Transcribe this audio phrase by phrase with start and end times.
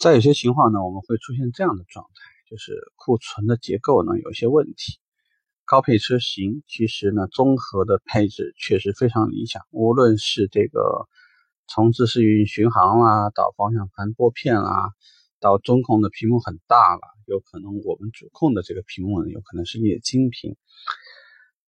[0.00, 4.98] 在有些情况呢，我们会出现这样的状态，就是库存的结构呢有些问题。
[5.66, 11.06] 高配车型其实呢，综合的配置确实非常理想，无论是这个
[11.68, 14.90] 从自适应巡航啦，到方向盘拨片啦，
[15.38, 20.56] 到中控的屏幕很大了，有可能我们主控的这个屏幕呢，有可能是液晶屏。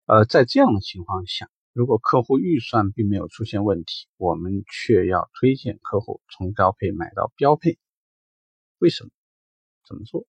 [0.05, 7.79] 呃，在这样的情况下，如果客户预算并没有出现问题，我们却要推荐客户从高配买到标配。
[8.83, 9.11] 为什么？
[9.87, 10.27] 怎么做？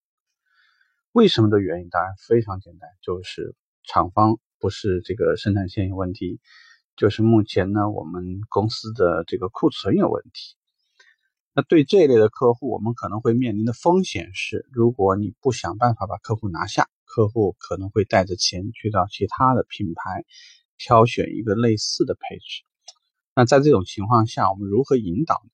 [1.10, 6.38] 为什么的原因当然非常简单，就是厂方不是这个生产线有问题，
[6.94, 10.54] 就是目前呢我们公司的这个库存有问题。
[11.52, 20.24] 那对这一类的客户，我们可能会面临的风险是，如果你不想办法把客户拿下，客户可能会带着钱去到其他的品牌
[20.78, 22.62] 挑选一个类似的配置。
[23.34, 25.50] 那在这种情况下，我们如何引导呢？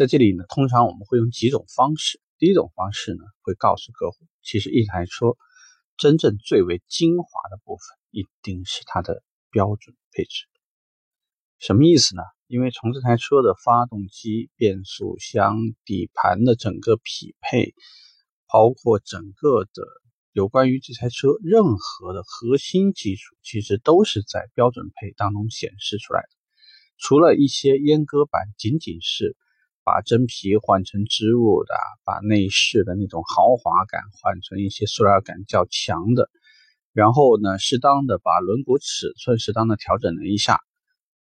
[0.00, 2.22] 在这里呢，通常我们会用几种方式。
[2.38, 5.36] 第一种方式呢，会告诉客户，其实一台车
[5.98, 10.46] 真正最为精华的部分，一定是它的标准配置。
[11.58, 12.22] 什么意思呢？
[12.46, 17.74] 因为从这台车的发动机、变速箱、底盘的整个匹配，
[18.50, 19.84] 包括整个的
[20.32, 26.28] 有关于这台车任何的核心技术，其实都是在标准配当中显示出来的。
[26.96, 29.36] 除了一些阉割版，仅仅是。
[29.90, 31.74] 把真皮换成织物的，
[32.04, 36.30] 把内饰的那种豪华感换成一些塑料感较强的，
[36.92, 40.60] 然后呢，适当的把轮毂尺寸适当的调整了一下，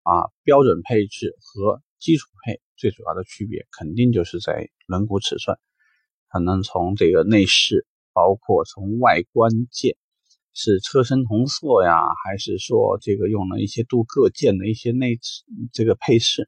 [0.03, 5.57] 啊，标准配置和基础配最主要的区别肯定就是在轮毂尺寸，
[6.31, 9.97] 可能从这个内饰，包括从外观件，
[10.53, 16.47] 是车身同色呀，还是说这个用了一些镀铬件的一些内饰这个配饰。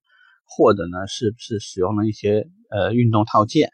[0.57, 3.71] 或者呢，是不是使用了一些呃运动套件？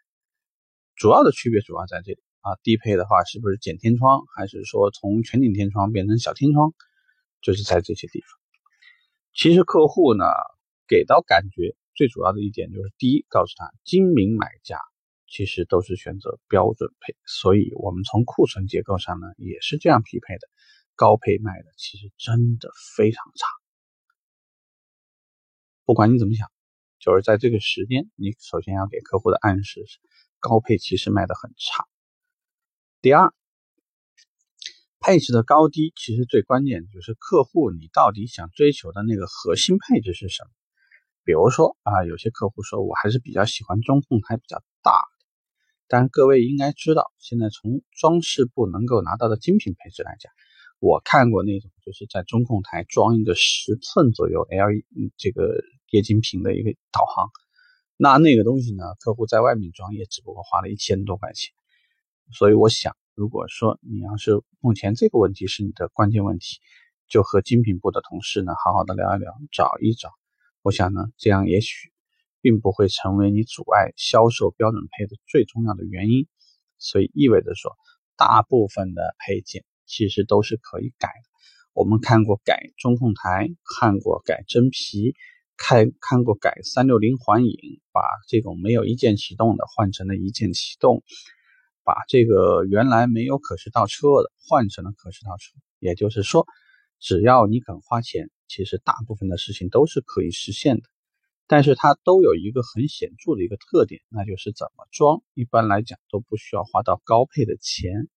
[0.96, 2.56] 主要的区别主要在这里啊。
[2.62, 6.74] 低配的话，是不是减天窗，还是说从全景天窗变成小天窗？
[7.42, 8.30] 就是在这些地方。
[9.34, 10.26] 其实客户呢
[10.88, 14.80] 给到感觉最主要的一点就是，第一，告诉他精明买家
[15.28, 20.48] 其实都是选择标准配，所以我们从库存结构上呢也是这样匹配的。
[20.96, 23.48] 高配卖的其实真的非常差，
[25.86, 26.50] 不管你怎么想。
[27.00, 30.00] 就是在这个时间，你首先要给客户的暗示是，
[30.40, 31.86] 高配其实卖的很差。
[33.02, 33.32] 第二，
[35.00, 40.50] 配置的高低其实最关键就是客户你到底想追求的那个核心配置是什么？
[41.24, 45.26] 比如说啊，有些客户说我还是比较喜欢中控台比较大的，
[45.88, 50.34] 但各位应该知道，现在从装饰部能够拿到的精品配置来讲，
[50.80, 55.64] 我看过那种就是在中控台装一个十寸左右 L E 这个。
[55.92, 57.30] 液晶屏的一个导航，
[57.96, 58.84] 那那个东西呢？
[59.00, 61.54] 客户在外面装也只不过花了一千多块钱，
[62.32, 66.60] 所以我想，如果说你要是目前这个问题是你的关键问题，
[67.08, 70.12] 就和精品部的同事呢好好的聊一聊，找一找。
[70.62, 71.92] 我想呢，这样也许
[72.42, 76.28] 并不会成为你阻碍销售标准配的最重要的原因。
[76.78, 77.76] 所以意味着说，
[78.18, 81.30] 大部分的配件其实都是可以改的。
[81.74, 83.48] 我们看过改中控台，
[83.80, 85.16] 看过改真皮。
[85.58, 91.04] 看看过改三六零环影，把这种没有一键启动的换成了一键启动，
[91.84, 95.54] 把这个原来没有可视倒车的换成了可视倒车。
[95.80, 96.46] 也就是说，
[97.00, 100.84] 只要你肯花钱，其实大部分的事情都是可以实现的。
[101.48, 108.08] 但是它都有一个很显著的一个特点，那就是怎么装，一般来讲都不需要花到高配的钱。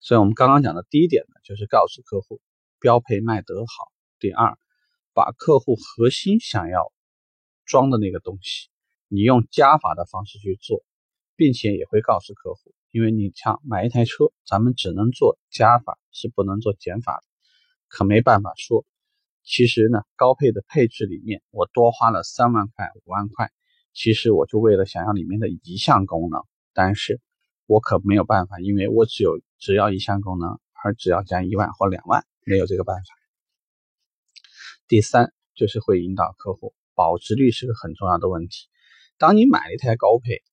[0.00, 2.40] 所以我们刚刚讲的第一点呢，就是告诉客户
[2.78, 3.90] 标配卖得好。
[4.20, 4.56] 第二。
[5.16, 6.92] 把客户核心想要
[7.64, 8.68] 装的那个东西，
[9.08, 10.84] 你用加法的方式去做，
[11.36, 17.22] 并且也会告诉客户，因为你像买一台车，咱们只能做加法，是不能做减法的，
[17.88, 18.84] 可没办法说。
[19.42, 23.50] 其实呢，高配的配置里面，我多花了三万块、五万块，
[23.94, 26.42] 其实我就为了想要里面的一项功能，
[26.74, 27.22] 但是
[27.64, 33.25] 我可没有办法，因为我只有只要一项功能，而只要加一万或两万，没有这个办法。
[34.88, 38.68] 第三就是会引导客户，保值率是个很重要的问题。
[39.18, 40.44] 当你买了一台高配，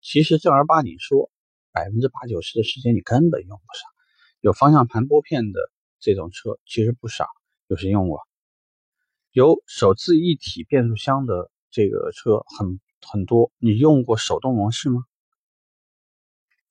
[0.00, 1.30] 其实正儿八经说，
[1.70, 3.88] 百分之八九十的时间你根本用不上。
[4.40, 5.60] 有方向盘拨片的
[6.00, 7.28] 这种车其实不少，
[7.68, 8.20] 有谁用过？
[9.30, 15.04] 有手自一体变速箱的这个车很很多，你用过手动模式吗？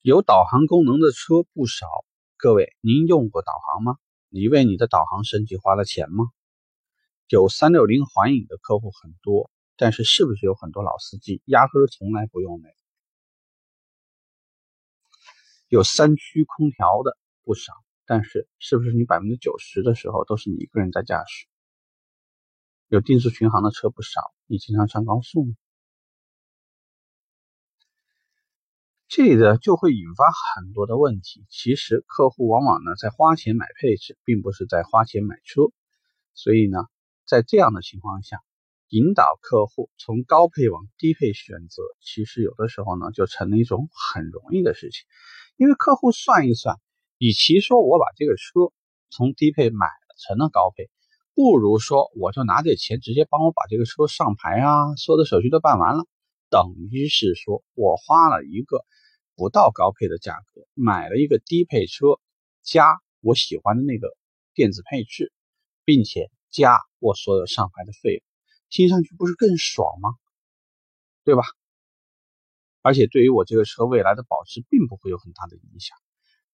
[0.01, 1.87] 有导航功能的车不少，
[2.35, 3.95] 各位您用过导航吗？
[4.27, 6.25] 你为你的导航升级花了钱吗？
[7.27, 12.69] 有三六零环影的客户很多，但是是不是有很多老司机压根从来不用那？
[15.67, 17.73] 有三驱空调的不少，
[18.05, 21.47] 但是是不是你百分之九十的时候都是你一个人在驾驶？
[22.87, 25.55] 有定速巡航的车不少，你经常上高速吗？
[29.07, 30.25] 这个就会引发
[30.55, 31.45] 很多的问题。
[31.49, 35.71] 其实客户往往呢在花钱买配置，并不是在花钱买车，
[36.35, 36.79] 所以呢，
[37.25, 38.39] 在这样的情况下。
[38.89, 45.01] 引导客户从高配往低配选择，其实有的时候呢，就成了一种很容易的事情。
[45.57, 46.77] 因为客户算一算，
[47.17, 48.71] 与其说我把这个车
[49.09, 50.91] 从低配买了成了高配，
[51.33, 56.05] 不如说我就拿这钱直接帮我把这个车上牌啊，所有的手续都办完了，
[56.51, 58.85] 等于是说我花了一个
[59.35, 62.19] 不到高配的价格买了一个低配车，
[62.61, 64.15] 加我喜欢的那个
[64.53, 65.33] 电子配置，
[65.83, 68.23] 并且加我所有上牌的费用。
[68.69, 70.11] 听上去不是更爽吗？
[71.25, 71.43] 对吧？
[72.81, 75.97] 而且对于我这个车未来的保值并不会有很大的影响，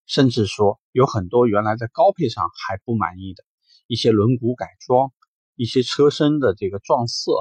[0.06, 3.44] 甚至说有很多原来在高配上还不满意的
[3.88, 5.12] 一些轮毂改装、
[5.56, 7.32] 一些车身的这个撞色，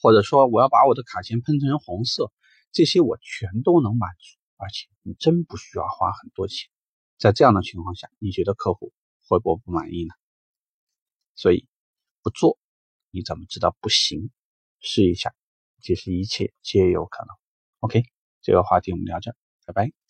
[0.00, 2.32] 或者说我要把我的卡钳喷成红色，
[2.72, 6.70] 这些我全都能满足，而且你真不需要花很多钱。
[7.18, 8.92] 在这样的情况下，你觉得客户
[9.28, 10.14] 会不会不满意呢？
[11.34, 11.66] 所以
[12.26, 12.58] 不做。
[13.12, 14.32] 你怎么知道不行？
[14.80, 15.32] 试一下，
[15.80, 17.28] 其实一切皆有可能。
[17.78, 18.02] OK，
[18.42, 19.30] 这个话题我们聊这，
[19.64, 20.05] 拜拜。